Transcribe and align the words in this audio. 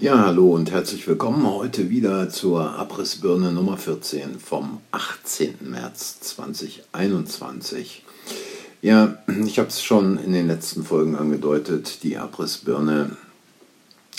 Ja, 0.00 0.26
hallo 0.26 0.54
und 0.54 0.70
herzlich 0.70 1.08
willkommen 1.08 1.44
heute 1.44 1.90
wieder 1.90 2.30
zur 2.30 2.78
Abrissbirne 2.78 3.50
Nummer 3.50 3.76
14 3.76 4.38
vom 4.38 4.80
18. 4.92 5.56
März 5.60 6.20
2021. 6.20 8.04
Ja, 8.80 9.18
ich 9.44 9.58
habe 9.58 9.70
es 9.70 9.82
schon 9.82 10.16
in 10.18 10.32
den 10.32 10.46
letzten 10.46 10.84
Folgen 10.84 11.16
angedeutet, 11.16 12.04
die 12.04 12.16
Abrissbirne 12.16 13.16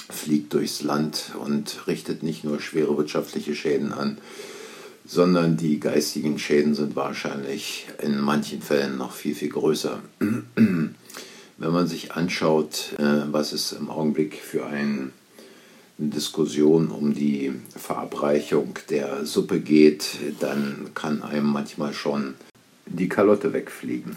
fliegt 0.10 0.54
durchs 0.54 0.84
Land 0.84 1.32
und 1.42 1.88
richtet 1.88 2.24
nicht 2.24 2.44
nur 2.44 2.60
schwere 2.60 2.98
wirtschaftliche 2.98 3.56
Schäden 3.56 3.94
an, 3.94 4.18
sondern 5.06 5.56
die 5.56 5.80
geistigen 5.80 6.40
Schäden 6.40 6.76
sind 6.76 6.98
wahrscheinlich 6.98 7.88
in 8.04 8.20
manchen 8.20 8.62
Fällen 8.62 8.98
noch 8.98 9.14
viel, 9.14 9.34
viel 9.34 9.50
größer. 9.50 10.02
Wenn 10.56 10.94
man 11.74 11.88
sich 11.88 12.12
anschaut, 12.12 12.96
äh, 12.98 13.32
was 13.32 13.54
es 13.54 13.72
im 13.72 13.90
Augenblick 13.90 14.36
für 14.36 14.66
ein 14.66 15.14
Diskussion 16.00 16.92
um 16.92 17.14
die 17.14 17.54
Verabreichung 17.76 18.80
der 18.90 19.26
Suppe 19.26 19.60
geht, 19.60 20.18
dann 20.40 20.92
kann 20.96 21.22
einem 21.22 21.48
manchmal 21.48 21.94
schon 21.94 22.36
die 22.86 23.10
Kalotte 23.10 23.52
wegfliegen. 23.52 24.16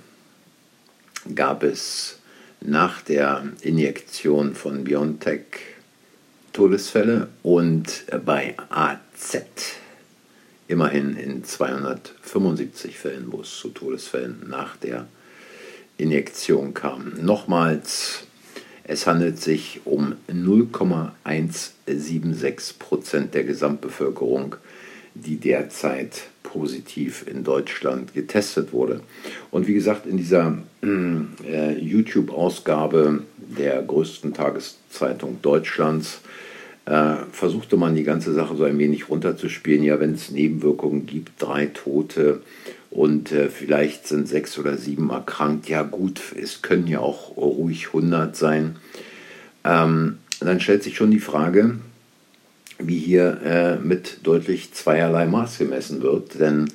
gab 1.36 1.64
es 1.64 2.21
nach 2.62 3.02
der 3.02 3.44
Injektion 3.62 4.56
von 4.56 4.84
BioNTech 4.84 5.46
Todesfälle 6.54 7.28
und 7.44 8.06
bei 8.26 8.56
AZ 8.70 9.38
immerhin 10.68 11.16
in 11.18 11.44
275 11.44 12.98
Fällen, 12.98 13.32
wo 13.32 13.42
es 13.42 13.58
zu 13.58 13.70
Todesfällen 13.70 14.48
nach 14.48 14.78
der 14.78 15.08
Injektion 15.98 16.74
kam. 16.74 17.14
Nochmals, 17.22 18.24
es 18.84 19.06
handelt 19.08 19.40
sich 19.40 19.82
um 19.86 20.16
0,176 20.32 22.80
Prozent 22.80 23.34
der 23.34 23.44
Gesamtbevölkerung, 23.44 24.56
die 25.14 25.38
derzeit 25.38 26.31
positiv 26.52 27.26
in 27.28 27.44
Deutschland 27.44 28.14
getestet 28.14 28.74
wurde. 28.74 29.02
Und 29.52 29.68
wie 29.68 29.74
gesagt, 29.74 30.06
in 30.06 30.18
dieser 30.18 30.58
äh, 30.84 31.78
YouTube-Ausgabe 31.80 33.24
der 33.38 33.82
größten 33.82 34.34
Tageszeitung 34.34 35.40
Deutschlands 35.42 36.22
äh, 36.86 37.16
versuchte 37.32 37.78
man 37.78 37.96
die 37.96 38.04
ganze 38.04 38.34
Sache 38.34 38.56
so 38.56 38.64
ein 38.64 38.78
wenig 38.78 39.10
runterzuspielen. 39.10 39.84
Ja, 39.84 40.00
wenn 40.00 40.14
es 40.14 40.32
Nebenwirkungen 40.32 41.06
gibt, 41.06 41.42
drei 41.42 41.68
Tote 41.68 42.42
und 42.90 43.32
äh, 43.32 43.50
vielleicht 43.50 44.08
sind 44.08 44.28
sechs 44.28 44.58
oder 44.60 44.78
sieben 44.78 45.10
erkrankt, 45.10 45.70
ja 45.70 45.84
gut, 45.84 46.22
es 46.42 46.62
können 46.62 46.88
ja 46.88 47.00
auch 47.00 47.38
ruhig 47.38 47.88
100 47.88 48.36
sein. 48.36 48.76
Ähm, 49.64 50.18
dann 50.42 50.60
stellt 50.60 50.84
sich 50.84 50.98
schon 50.98 51.12
die 51.12 51.20
Frage, 51.20 51.76
wie 52.88 52.98
hier 52.98 53.40
äh, 53.44 53.76
mit 53.78 54.20
deutlich 54.24 54.74
zweierlei 54.74 55.26
Maß 55.26 55.58
gemessen 55.58 56.02
wird. 56.02 56.40
Denn 56.40 56.70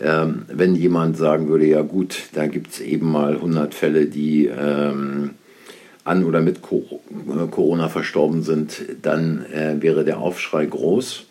ähm, 0.00 0.42
wenn 0.48 0.74
jemand 0.74 1.16
sagen 1.16 1.48
würde, 1.48 1.66
ja 1.66 1.82
gut, 1.82 2.28
da 2.32 2.46
gibt 2.46 2.72
es 2.72 2.80
eben 2.80 3.10
mal 3.10 3.34
100 3.34 3.74
Fälle, 3.74 4.06
die 4.06 4.46
ähm, 4.46 5.30
an 6.04 6.24
oder 6.24 6.40
mit 6.40 6.58
äh, 6.58 7.46
Corona 7.50 7.88
verstorben 7.88 8.42
sind, 8.42 8.82
dann 9.02 9.44
äh, 9.52 9.76
wäre 9.80 10.04
der 10.04 10.18
Aufschrei 10.18 10.66
groß. 10.66 11.26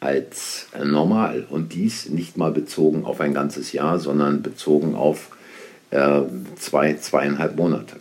als 0.00 0.68
normal. 0.82 1.46
Und 1.48 1.74
dies 1.74 2.08
nicht 2.08 2.36
mal 2.36 2.52
bezogen 2.52 3.04
auf 3.04 3.20
ein 3.20 3.34
ganzes 3.34 3.72
Jahr, 3.72 3.98
sondern 3.98 4.42
bezogen 4.42 4.94
auf 4.94 5.30
äh, 5.90 6.22
zwei, 6.56 6.94
zweieinhalb 6.94 7.56
Monate. 7.56 7.96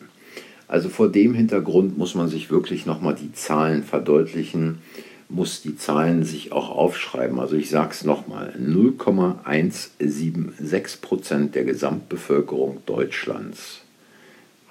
Also 0.68 0.90
vor 0.90 1.10
dem 1.10 1.34
Hintergrund 1.34 1.98
muss 1.98 2.14
man 2.16 2.30
sich 2.30 2.50
wirklich 2.50 2.86
nochmal 2.86 3.16
die 3.16 3.34
Zahlen 3.34 3.84
verdeutlichen, 3.84 4.80
muss 5.30 5.62
die 5.62 5.78
Zahlen 5.78 6.24
sich 6.24 6.52
auch 6.52 6.70
aufschreiben. 6.70 7.40
Also 7.40 7.56
ich 7.56 7.70
sage 7.70 7.92
es 7.92 8.04
nochmal, 8.04 8.54
0,176 8.58 11.02
Prozent 11.02 11.56
der 11.56 11.64
Gesamtbevölkerung 11.66 12.80
Deutschlands 12.86 13.82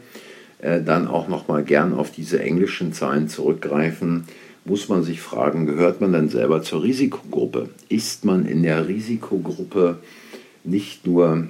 äh, 0.59 0.81
dann 0.81 1.07
auch 1.07 1.27
nochmal 1.27 1.63
gern 1.63 1.93
auf 1.93 2.11
diese 2.11 2.41
englischen 2.41 2.91
Zahlen 2.91 3.29
zurückgreifen, 3.29 4.25
muss 4.65 4.89
man 4.89 5.03
sich 5.03 5.21
fragen, 5.21 5.65
gehört 5.65 6.01
man 6.01 6.11
denn 6.11 6.27
selber 6.27 6.61
zur 6.61 6.83
Risikogruppe? 6.83 7.69
Ist 7.87 8.25
man 8.25 8.45
in 8.45 8.63
der 8.63 8.87
Risikogruppe 8.87 9.99
nicht 10.65 11.07
nur 11.07 11.47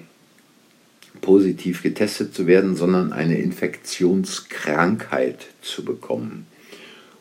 positiv 1.22 1.84
getestet 1.84 2.34
zu 2.34 2.48
werden, 2.48 2.76
sondern 2.76 3.14
eine 3.14 3.38
Infektionskrankheit 3.38 5.46
zu 5.62 5.86
bekommen? 5.86 6.48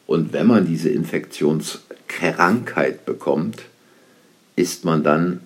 Und 0.07 0.33
wenn 0.33 0.47
man 0.47 0.67
diese 0.67 0.89
Infektionskrankheit 0.89 3.05
bekommt, 3.05 3.63
ist 4.55 4.85
man 4.85 5.03
dann 5.03 5.41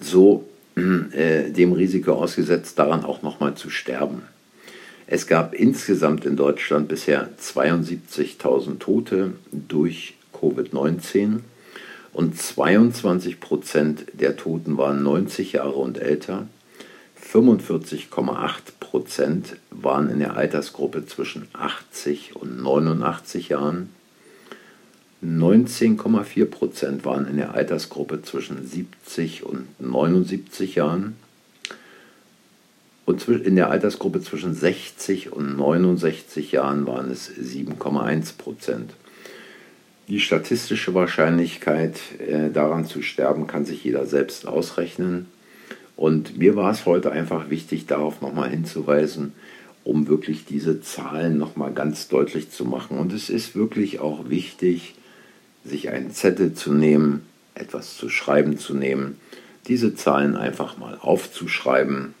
so 0.00 0.48
äh, 0.76 1.50
dem 1.50 1.72
Risiko 1.72 2.12
ausgesetzt, 2.12 2.78
daran 2.78 3.04
auch 3.04 3.22
nochmal 3.22 3.54
zu 3.54 3.70
sterben. 3.70 4.22
Es 5.06 5.26
gab 5.26 5.54
insgesamt 5.54 6.24
in 6.24 6.36
Deutschland 6.36 6.86
bisher 6.86 7.28
72.000 7.36 8.78
Tote 8.78 9.32
durch 9.50 10.14
Covid-19 10.32 11.40
und 12.12 12.38
22 12.38 13.40
Prozent 13.40 14.04
der 14.12 14.36
Toten 14.36 14.78
waren 14.78 15.02
90 15.02 15.54
Jahre 15.54 15.74
und 15.74 15.98
älter. 15.98 16.46
45,8 17.32 18.50
Prozent 18.80 19.56
waren 19.70 20.10
in 20.10 20.18
der 20.18 20.36
Altersgruppe 20.36 21.06
zwischen 21.06 21.46
80 21.52 22.34
und 22.34 22.60
89 22.60 23.50
Jahren. 23.50 23.90
19,4 25.22 26.46
Prozent 26.46 27.04
waren 27.04 27.28
in 27.28 27.36
der 27.36 27.54
Altersgruppe 27.54 28.22
zwischen 28.22 28.66
70 28.66 29.44
und 29.44 29.66
79 29.80 30.74
Jahren 30.74 31.16
und 33.10 33.26
in 33.28 33.56
der 33.56 33.70
Altersgruppe 33.70 34.20
zwischen 34.22 34.54
60 34.54 35.32
und 35.32 35.56
69 35.56 36.52
Jahren 36.52 36.86
waren 36.86 37.10
es 37.10 37.30
7,1 37.30 38.38
Prozent. 38.38 38.92
Die 40.08 40.20
statistische 40.20 40.94
Wahrscheinlichkeit, 40.94 41.98
äh, 42.18 42.50
daran 42.50 42.86
zu 42.86 43.02
sterben, 43.02 43.46
kann 43.46 43.64
sich 43.64 43.84
jeder 43.84 44.06
selbst 44.06 44.46
ausrechnen. 44.46 45.26
Und 46.00 46.38
mir 46.38 46.56
war 46.56 46.70
es 46.70 46.86
heute 46.86 47.12
einfach 47.12 47.50
wichtig, 47.50 47.84
darauf 47.84 48.22
nochmal 48.22 48.48
hinzuweisen, 48.48 49.34
um 49.84 50.08
wirklich 50.08 50.46
diese 50.46 50.80
Zahlen 50.80 51.36
nochmal 51.36 51.74
ganz 51.74 52.08
deutlich 52.08 52.50
zu 52.50 52.64
machen. 52.64 52.96
Und 52.96 53.12
es 53.12 53.28
ist 53.28 53.54
wirklich 53.54 54.00
auch 54.00 54.30
wichtig, 54.30 54.94
sich 55.62 55.90
einen 55.90 56.10
Zettel 56.10 56.54
zu 56.54 56.72
nehmen, 56.72 57.26
etwas 57.54 57.98
zu 57.98 58.08
schreiben 58.08 58.56
zu 58.56 58.72
nehmen, 58.72 59.20
diese 59.66 59.94
Zahlen 59.94 60.36
einfach 60.36 60.78
mal 60.78 60.96
aufzuschreiben 60.98 62.14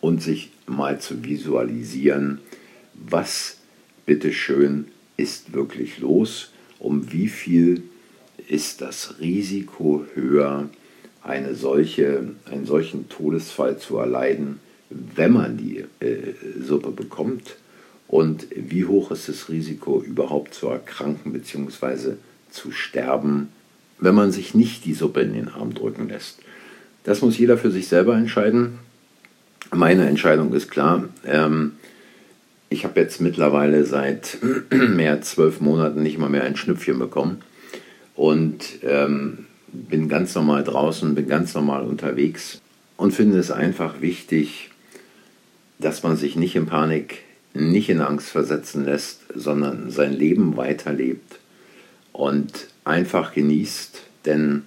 und 0.00 0.22
sich 0.22 0.52
mal 0.68 1.00
zu 1.00 1.24
visualisieren, 1.24 2.38
was 2.94 3.56
bitteschön 4.06 4.84
ist 5.16 5.52
wirklich 5.52 5.98
los, 5.98 6.52
um 6.78 7.10
wie 7.10 7.26
viel 7.26 7.82
ist 8.46 8.80
das 8.80 9.18
Risiko 9.18 10.04
höher, 10.14 10.68
eine 11.22 11.54
solche, 11.54 12.24
einen 12.50 12.66
solchen 12.66 13.08
Todesfall 13.08 13.78
zu 13.78 13.98
erleiden, 13.98 14.60
wenn 14.90 15.32
man 15.32 15.56
die 15.56 15.84
äh, 16.00 16.34
Suppe 16.60 16.90
bekommt 16.90 17.56
und 18.08 18.46
wie 18.54 18.84
hoch 18.84 19.10
ist 19.12 19.28
das 19.28 19.48
Risiko 19.48 20.02
überhaupt 20.02 20.54
zu 20.54 20.68
erkranken 20.68 21.32
bzw. 21.32 22.14
zu 22.50 22.72
sterben, 22.72 23.48
wenn 23.98 24.14
man 24.14 24.32
sich 24.32 24.54
nicht 24.54 24.84
die 24.84 24.94
Suppe 24.94 25.20
in 25.20 25.34
den 25.34 25.48
Arm 25.48 25.74
drücken 25.74 26.08
lässt. 26.08 26.40
Das 27.04 27.22
muss 27.22 27.38
jeder 27.38 27.56
für 27.56 27.70
sich 27.70 27.86
selber 27.88 28.16
entscheiden. 28.16 28.78
Meine 29.72 30.08
Entscheidung 30.08 30.52
ist 30.52 30.70
klar. 30.70 31.08
Ähm, 31.24 31.72
ich 32.68 32.84
habe 32.84 32.98
jetzt 33.00 33.20
mittlerweile 33.20 33.84
seit 33.84 34.38
mehr 34.70 35.12
als 35.12 35.30
zwölf 35.30 35.60
Monaten 35.60 36.02
nicht 36.02 36.18
mal 36.18 36.30
mehr 36.30 36.44
ein 36.44 36.56
Schnüpfchen 36.56 36.98
bekommen 36.98 37.42
und 38.16 38.64
ähm, 38.82 39.46
bin 39.72 40.08
ganz 40.08 40.34
normal 40.34 40.64
draußen, 40.64 41.14
bin 41.14 41.28
ganz 41.28 41.54
normal 41.54 41.84
unterwegs 41.84 42.60
und 42.96 43.12
finde 43.12 43.38
es 43.38 43.50
einfach 43.50 44.00
wichtig, 44.00 44.70
dass 45.78 46.02
man 46.02 46.16
sich 46.16 46.36
nicht 46.36 46.56
in 46.56 46.66
Panik, 46.66 47.18
nicht 47.54 47.88
in 47.88 48.00
Angst 48.00 48.28
versetzen 48.28 48.84
lässt, 48.84 49.22
sondern 49.34 49.90
sein 49.90 50.12
Leben 50.12 50.56
weiterlebt 50.56 51.38
und 52.12 52.68
einfach 52.84 53.32
genießt, 53.32 54.02
denn 54.26 54.64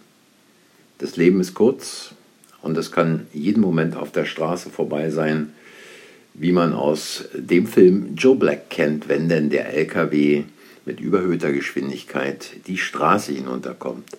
das 0.98 1.18
Leben 1.18 1.40
ist 1.40 1.54
kurz 1.54 2.14
und 2.62 2.78
es 2.78 2.92
kann 2.92 3.28
jeden 3.34 3.62
Moment 3.62 3.96
auf 3.96 4.12
der 4.12 4.26
Straße 4.26 4.70
vorbei 4.70 5.10
sein, 5.10 5.54
wie 6.34 6.52
man 6.52 6.74
aus 6.74 7.26
dem 7.34 7.68
Film 7.68 8.16
Joe 8.16 8.36
Black 8.36 8.70
kennt, 8.70 9.08
wenn 9.08 9.30
denn 9.30 9.50
der 9.50 9.74
LKW 9.74 10.44
mit 10.86 11.00
überhöhter 11.00 11.52
Geschwindigkeit 11.52 12.52
die 12.68 12.78
Straße 12.78 13.34
hinunterkommt. 13.34 14.10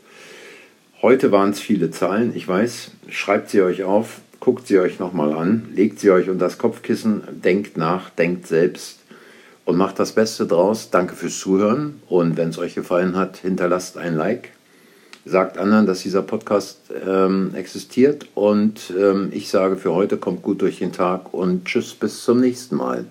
Heute 1.04 1.30
waren 1.32 1.50
es 1.50 1.60
viele 1.60 1.90
Zahlen, 1.90 2.34
ich 2.34 2.48
weiß, 2.48 2.92
schreibt 3.10 3.50
sie 3.50 3.60
euch 3.60 3.82
auf, 3.82 4.22
guckt 4.40 4.66
sie 4.66 4.78
euch 4.78 4.98
nochmal 4.98 5.34
an, 5.34 5.68
legt 5.74 6.00
sie 6.00 6.10
euch 6.10 6.30
unter 6.30 6.46
das 6.46 6.56
Kopfkissen, 6.56 7.20
denkt 7.44 7.76
nach, 7.76 8.08
denkt 8.08 8.46
selbst 8.46 9.00
und 9.66 9.76
macht 9.76 9.98
das 9.98 10.12
Beste 10.12 10.46
draus. 10.46 10.88
Danke 10.88 11.14
fürs 11.14 11.38
Zuhören 11.38 12.00
und 12.08 12.38
wenn 12.38 12.48
es 12.48 12.56
euch 12.56 12.74
gefallen 12.74 13.16
hat, 13.16 13.36
hinterlasst 13.36 13.98
ein 13.98 14.16
Like 14.16 14.52
sagt 15.26 15.58
anderen, 15.58 15.84
dass 15.84 16.00
dieser 16.00 16.22
Podcast 16.22 16.80
ähm, 17.06 17.54
existiert. 17.54 18.26
Und 18.34 18.90
ähm, 18.98 19.28
ich 19.30 19.50
sage 19.50 19.76
für 19.76 19.92
heute, 19.92 20.16
kommt 20.16 20.40
gut 20.40 20.62
durch 20.62 20.78
den 20.78 20.92
Tag 20.92 21.34
und 21.34 21.66
tschüss, 21.66 21.92
bis 21.92 22.24
zum 22.24 22.40
nächsten 22.40 22.76
Mal. 22.76 23.04